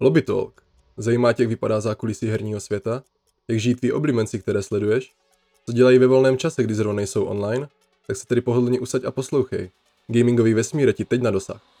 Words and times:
Lobby 0.00 0.22
Talk. 0.22 0.62
Zajímá 0.96 1.32
tě, 1.32 1.42
jak 1.42 1.50
vypadá 1.50 1.80
zákulisí 1.80 2.26
herního 2.28 2.60
světa? 2.60 3.02
Jak 3.48 3.60
žijí 3.60 3.74
tví 3.74 3.92
oblíbenci, 3.92 4.38
které 4.38 4.62
sleduješ? 4.62 5.12
Co 5.66 5.72
dělají 5.72 5.98
ve 5.98 6.06
volném 6.06 6.38
čase, 6.38 6.62
kdy 6.62 6.74
zrovna 6.74 6.96
nejsou 6.96 7.24
online? 7.24 7.68
Tak 8.06 8.16
se 8.16 8.26
tedy 8.26 8.40
pohodlně 8.40 8.80
usaď 8.80 9.04
a 9.04 9.10
poslouchej. 9.10 9.70
Gamingový 10.06 10.54
vesmír 10.54 10.88
je 10.88 10.92
ti 10.92 11.04
teď 11.04 11.22
na 11.22 11.30
dosah. 11.30 11.73